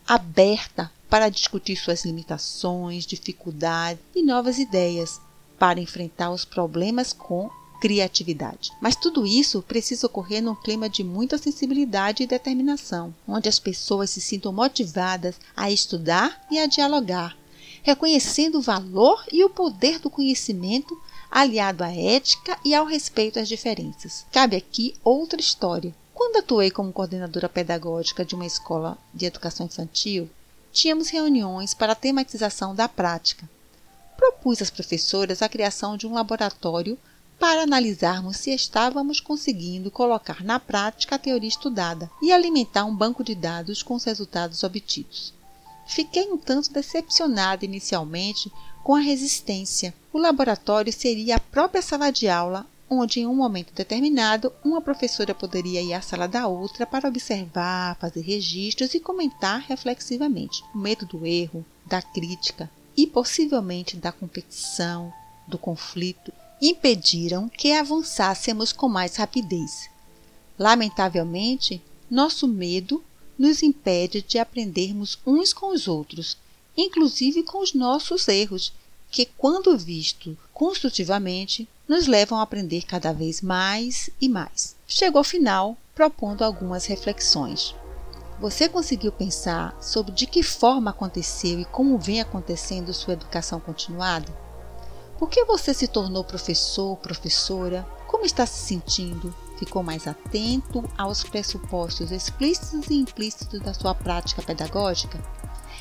aberta 0.06 0.90
para 1.08 1.28
discutir 1.28 1.76
suas 1.76 2.04
limitações, 2.04 3.04
dificuldades 3.04 4.02
e 4.14 4.22
novas 4.22 4.58
ideias, 4.58 5.20
para 5.58 5.78
enfrentar 5.78 6.30
os 6.30 6.44
problemas 6.44 7.12
com 7.12 7.50
criatividade. 7.82 8.72
Mas 8.80 8.96
tudo 8.96 9.26
isso 9.26 9.60
precisa 9.60 10.06
ocorrer 10.06 10.42
num 10.42 10.54
clima 10.54 10.88
de 10.88 11.04
muita 11.04 11.36
sensibilidade 11.36 12.22
e 12.22 12.26
determinação, 12.26 13.14
onde 13.28 13.48
as 13.48 13.58
pessoas 13.58 14.10
se 14.10 14.20
sintam 14.20 14.52
motivadas 14.52 15.36
a 15.56 15.70
estudar 15.70 16.46
e 16.50 16.58
a 16.58 16.66
dialogar, 16.66 17.36
reconhecendo 17.82 18.58
o 18.58 18.62
valor 18.62 19.24
e 19.30 19.44
o 19.44 19.50
poder 19.50 19.98
do 19.98 20.08
conhecimento 20.08 20.98
aliado 21.30 21.82
à 21.82 21.92
ética 21.92 22.58
e 22.64 22.74
ao 22.74 22.86
respeito 22.86 23.38
às 23.38 23.48
diferenças. 23.48 24.24
Cabe 24.30 24.56
aqui 24.56 24.94
outra 25.02 25.40
história. 25.40 25.94
Quando 26.14 26.36
atuei 26.36 26.70
como 26.70 26.92
coordenadora 26.92 27.48
pedagógica 27.48 28.24
de 28.24 28.34
uma 28.34 28.46
escola 28.46 28.96
de 29.12 29.26
educação 29.26 29.66
infantil, 29.66 30.30
tínhamos 30.72 31.08
reuniões 31.08 31.74
para 31.74 31.92
a 31.92 31.96
tematização 31.96 32.74
da 32.74 32.88
prática. 32.88 33.48
Propus 34.16 34.62
às 34.62 34.70
professoras 34.70 35.42
a 35.42 35.48
criação 35.48 35.96
de 35.96 36.06
um 36.06 36.12
laboratório 36.12 36.96
para 37.38 37.64
analisarmos 37.64 38.36
se 38.36 38.54
estávamos 38.54 39.20
conseguindo 39.20 39.90
colocar 39.90 40.44
na 40.44 40.60
prática 40.60 41.16
a 41.16 41.18
teoria 41.18 41.48
estudada 41.48 42.08
e 42.22 42.30
alimentar 42.30 42.84
um 42.84 42.94
banco 42.94 43.24
de 43.24 43.34
dados 43.34 43.82
com 43.82 43.94
os 43.94 44.04
resultados 44.04 44.62
obtidos. 44.62 45.34
Fiquei 45.86 46.30
um 46.30 46.38
tanto 46.38 46.72
decepcionada 46.72 47.64
inicialmente 47.64 48.50
com 48.82 48.94
a 48.94 49.00
resistência. 49.00 49.94
O 50.12 50.18
laboratório 50.18 50.92
seria 50.92 51.36
a 51.36 51.40
própria 51.40 51.82
sala 51.82 52.10
de 52.10 52.28
aula, 52.28 52.66
onde 52.88 53.20
em 53.20 53.26
um 53.26 53.34
momento 53.34 53.72
determinado 53.72 54.52
uma 54.64 54.80
professora 54.80 55.34
poderia 55.34 55.80
ir 55.80 55.94
à 55.94 56.02
sala 56.02 56.28
da 56.28 56.46
outra 56.46 56.86
para 56.86 57.08
observar, 57.08 57.96
fazer 57.96 58.20
registros 58.20 58.94
e 58.94 59.00
comentar 59.00 59.60
reflexivamente. 59.60 60.62
O 60.74 60.78
medo 60.78 61.06
do 61.06 61.26
erro, 61.26 61.64
da 61.86 62.02
crítica 62.02 62.70
e 62.96 63.06
possivelmente 63.06 63.96
da 63.96 64.12
competição, 64.12 65.12
do 65.46 65.58
conflito, 65.58 66.32
impediram 66.60 67.48
que 67.48 67.72
avançássemos 67.72 68.72
com 68.72 68.88
mais 68.88 69.16
rapidez. 69.16 69.90
Lamentavelmente, 70.58 71.82
nosso 72.10 72.46
medo 72.46 73.02
nos 73.42 73.60
impede 73.60 74.22
de 74.22 74.38
aprendermos 74.38 75.18
uns 75.26 75.52
com 75.52 75.74
os 75.74 75.88
outros, 75.88 76.36
inclusive 76.76 77.42
com 77.42 77.60
os 77.60 77.74
nossos 77.74 78.28
erros, 78.28 78.72
que, 79.10 79.26
quando 79.36 79.76
visto 79.76 80.38
construtivamente, 80.54 81.68
nos 81.88 82.06
levam 82.06 82.38
a 82.38 82.42
aprender 82.42 82.82
cada 82.82 83.12
vez 83.12 83.42
mais 83.42 84.08
e 84.20 84.28
mais. 84.28 84.76
Chegou 84.86 85.18
ao 85.18 85.24
final 85.24 85.76
propondo 85.92 86.44
algumas 86.44 86.86
reflexões. 86.86 87.74
Você 88.40 88.68
conseguiu 88.68 89.10
pensar 89.10 89.76
sobre 89.82 90.12
de 90.12 90.28
que 90.28 90.44
forma 90.44 90.92
aconteceu 90.92 91.58
e 91.58 91.64
como 91.64 91.98
vem 91.98 92.20
acontecendo 92.20 92.94
sua 92.94 93.14
educação 93.14 93.58
continuada? 93.58 94.32
Por 95.18 95.28
que 95.28 95.44
você 95.44 95.74
se 95.74 95.88
tornou 95.88 96.22
professor, 96.22 96.96
professora? 96.98 97.84
Como 98.06 98.24
está 98.24 98.46
se 98.46 98.68
sentindo? 98.68 99.34
Ficou 99.64 99.80
mais 99.80 100.08
atento 100.08 100.82
aos 100.98 101.22
pressupostos 101.22 102.10
explícitos 102.10 102.90
e 102.90 102.94
implícitos 102.94 103.60
da 103.60 103.72
sua 103.72 103.94
prática 103.94 104.42
pedagógica? 104.42 105.20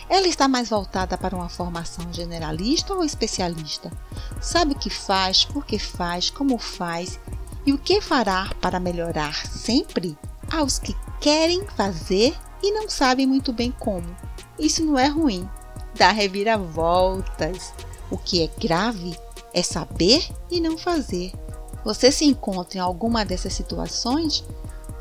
Ela 0.07 0.27
está 0.27 0.47
mais 0.47 0.69
voltada 0.69 1.17
para 1.17 1.35
uma 1.35 1.49
formação 1.49 2.13
generalista 2.13 2.93
ou 2.93 3.03
especialista? 3.03 3.91
Sabe 4.39 4.73
o 4.73 4.77
que 4.77 4.89
faz, 4.89 5.45
por 5.45 5.65
que 5.65 5.79
faz, 5.79 6.29
como 6.29 6.59
faz 6.59 7.19
e 7.65 7.73
o 7.73 7.77
que 7.77 7.99
fará 8.01 8.51
para 8.61 8.79
melhorar 8.79 9.47
sempre? 9.47 10.15
Aos 10.51 10.77
que 10.77 10.95
querem 11.19 11.65
fazer 11.75 12.35
e 12.61 12.71
não 12.71 12.87
sabem 12.87 13.25
muito 13.25 13.51
bem 13.51 13.71
como. 13.71 14.15
Isso 14.59 14.85
não 14.85 14.99
é 14.99 15.07
ruim, 15.07 15.49
dá 15.95 16.11
reviravoltas. 16.11 17.73
O 18.11 18.17
que 18.17 18.43
é 18.43 18.47
grave 18.59 19.17
é 19.53 19.63
saber 19.63 20.29
e 20.51 20.59
não 20.59 20.77
fazer. 20.77 21.31
Você 21.83 22.11
se 22.11 22.25
encontra 22.25 22.77
em 22.77 22.81
alguma 22.81 23.25
dessas 23.25 23.53
situações? 23.53 24.43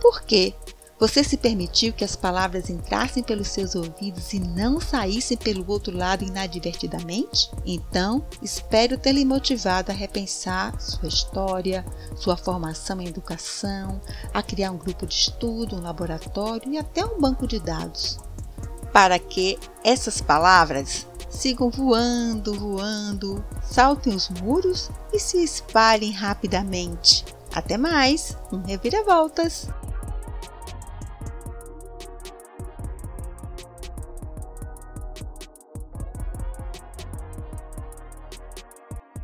Por 0.00 0.22
quê? 0.22 0.54
Você 1.00 1.24
se 1.24 1.38
permitiu 1.38 1.94
que 1.94 2.04
as 2.04 2.14
palavras 2.14 2.68
entrassem 2.68 3.22
pelos 3.22 3.48
seus 3.48 3.74
ouvidos 3.74 4.34
e 4.34 4.38
não 4.38 4.78
saíssem 4.78 5.34
pelo 5.34 5.64
outro 5.66 5.96
lado 5.96 6.24
inadvertidamente? 6.24 7.50
Então, 7.64 8.22
espero 8.42 8.98
ter 8.98 9.12
lhe 9.12 9.24
motivado 9.24 9.90
a 9.90 9.94
repensar 9.94 10.78
sua 10.78 11.08
história, 11.08 11.86
sua 12.16 12.36
formação 12.36 13.00
em 13.00 13.08
educação, 13.08 13.98
a 14.34 14.42
criar 14.42 14.72
um 14.72 14.76
grupo 14.76 15.06
de 15.06 15.14
estudo, 15.14 15.76
um 15.76 15.80
laboratório 15.80 16.70
e 16.70 16.76
até 16.76 17.02
um 17.02 17.18
banco 17.18 17.46
de 17.46 17.58
dados. 17.58 18.18
Para 18.92 19.18
que 19.18 19.58
essas 19.82 20.20
palavras 20.20 21.06
sigam 21.30 21.70
voando, 21.70 22.52
voando, 22.52 23.42
saltem 23.62 24.14
os 24.14 24.28
muros 24.28 24.90
e 25.12 25.18
se 25.18 25.42
espalhem 25.42 26.12
rapidamente. 26.12 27.24
Até 27.54 27.78
mais, 27.78 28.36
um 28.52 28.58
reviravoltas! 28.58 29.68